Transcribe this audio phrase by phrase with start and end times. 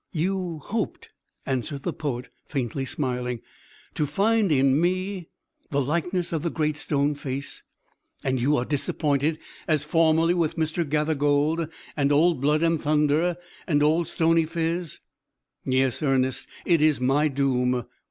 [0.13, 1.11] "You hoped,"
[1.45, 3.41] answered the poet, faintly smiling,
[3.93, 5.27] "to find in me
[5.69, 7.61] the likeness of the Great Stone Face.
[8.23, 9.37] And you are disappointed,
[9.67, 10.83] as formerly with Mr.
[10.89, 13.37] Gathergold, and Old Blood and Thunder,
[13.67, 15.01] and Old Stony Phiz.
[15.65, 17.85] Yes, Ernest, it is my doom.